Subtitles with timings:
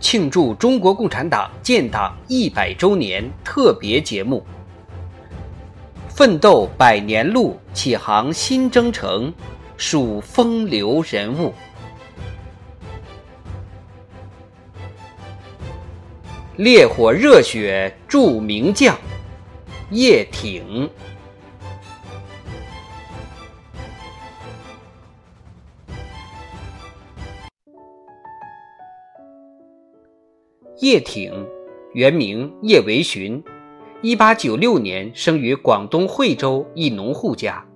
[0.00, 4.44] 庆祝中国共产党建党一百周年特别节目。
[6.08, 9.32] 奋斗百年路，启航新征程，
[9.76, 11.52] 数风流人物。
[16.56, 18.98] 烈火热血铸名将，
[19.90, 20.90] 叶挺。
[30.80, 31.44] 叶挺，
[31.92, 33.42] 原名叶维寻，
[34.00, 37.66] 一八九六年生于广东惠州一农户家。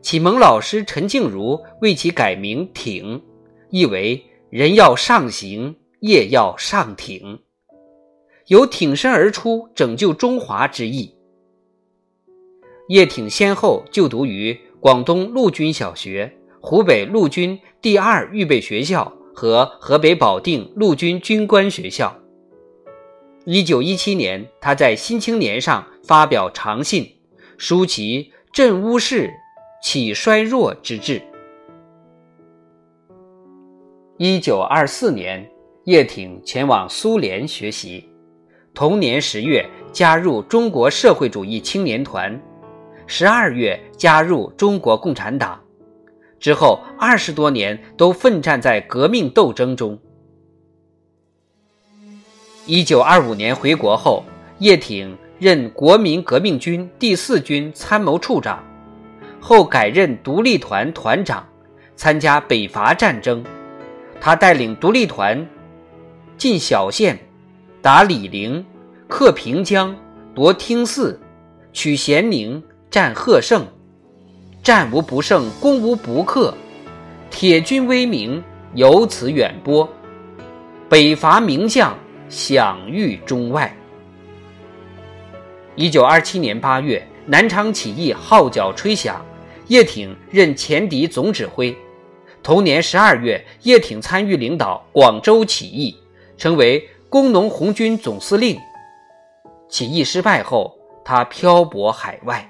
[0.00, 3.22] 启蒙老师陈静茹为其改名挺，
[3.68, 7.38] 意为人要上行，业要上挺，
[8.46, 11.14] 有挺身而出拯救中华之意。
[12.88, 22.18] 叶挺先后就读于广东陆军小学、湖北陆军第二预备学校和河北保定陆军军官学校。
[23.44, 27.10] 一九一七年，他在《新青年》上发表长信，
[27.58, 29.28] 抒其振乌市、
[29.82, 31.20] 起衰弱之志。
[34.16, 35.44] 一九二四年，
[35.86, 38.08] 叶挺前往苏联学习，
[38.72, 42.40] 同年十月加入中国社会主义青年团，
[43.08, 45.60] 十二月加入中国共产党，
[46.38, 49.98] 之后二十多年都奋战在革命斗争中。
[52.64, 54.24] 一九二五年回国后，
[54.58, 58.62] 叶挺任国民革命军第四军参谋处长，
[59.40, 61.44] 后改任独立团团长，
[61.96, 63.44] 参加北伐战争。
[64.20, 65.44] 他带领独立团
[66.38, 67.18] 进小县，
[67.80, 68.64] 打醴陵，
[69.08, 69.96] 克平江，
[70.32, 71.18] 夺听泗，
[71.72, 73.66] 取咸宁，战贺胜，
[74.62, 76.54] 战无不胜，攻无不克，
[77.28, 78.40] 铁军威名
[78.74, 79.88] 由此远播，
[80.88, 81.92] 北伐名将。
[82.32, 83.70] 享誉中外。
[85.76, 89.22] 一九二七年八月，南昌起义号角吹响，
[89.66, 91.76] 叶挺任前敌总指挥。
[92.42, 95.94] 同年十二月，叶挺参与领导广州起义，
[96.38, 98.58] 成为工农红军总司令。
[99.68, 102.48] 起义失败后，他漂泊海外。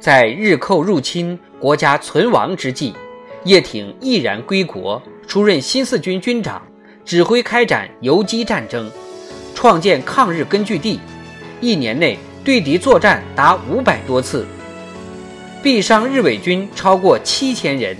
[0.00, 2.94] 在日寇入侵、国家存亡之际，
[3.44, 5.02] 叶挺毅然归国。
[5.26, 6.60] 出任新四军军长，
[7.02, 8.90] 指挥开展游击战争，
[9.54, 11.00] 创建抗日根据地。
[11.62, 14.46] 一年内对敌作战达五百多次，
[15.62, 17.96] 毙伤日伪军超过七千人。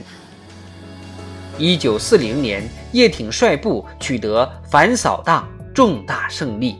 [1.56, 2.62] 一九四零年，
[2.92, 6.76] 叶挺率部取得反扫荡重大胜利。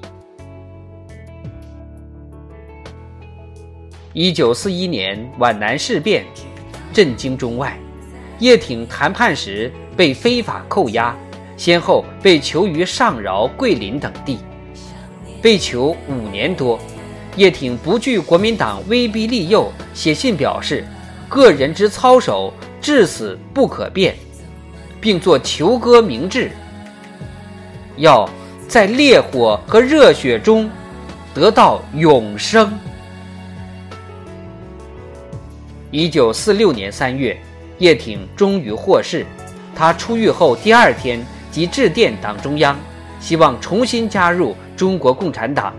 [4.13, 6.25] 一九四一年皖南事变，
[6.93, 7.79] 震惊中外。
[8.45, 9.73] 叶挺谈判时。
[9.97, 11.15] 被非法扣押，
[11.57, 14.41] 先后被囚于上饶、桂林等地，
[15.41, 16.77] 被囚五年多。
[17.37, 20.85] 叶挺不惧国民党威逼利诱，写信表示
[21.31, 24.17] ：“个人之操守，至死不可变。”
[25.01, 26.51] 并作囚歌明志，
[27.97, 28.29] 要
[28.67, 30.69] 在烈火和热血中
[31.33, 32.77] 得到永生。
[35.93, 37.39] 一九四六年三月，
[37.79, 39.27] 叶挺终于获释。
[39.75, 42.79] 他出狱后第二天即致电党中央，
[43.21, 45.75] 希望重新加入中国共产党。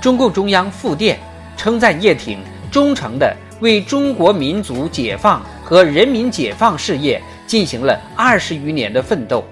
[0.00, 1.18] 中共中央复电
[1.56, 2.38] 称赞叶挺
[2.70, 9.44] 忠诚地为中国民族解放和人民解放事业进行了二十余年的奋斗，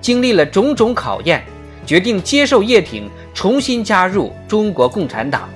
[0.00, 1.42] 经历了种种考验，
[1.86, 5.48] 决定接受叶挺重新加入中国共产党。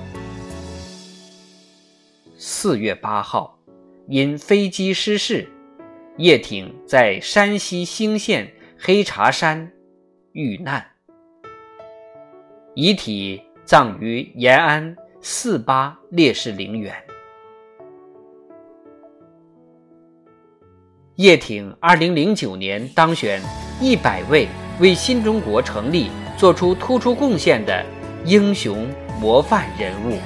[2.39, 3.58] 四月八号，
[4.09, 5.47] 因飞机失事。
[6.17, 9.71] 叶挺在山西兴县黑茶山
[10.33, 10.85] 遇难，
[12.75, 16.93] 遗体葬于延安四八烈士陵园。
[21.15, 23.41] 叶挺二零零九年当选
[23.81, 24.49] 一百位
[24.81, 27.85] 为新中国成立做出突出贡献的
[28.25, 28.89] 英雄
[29.21, 30.19] 模范人物。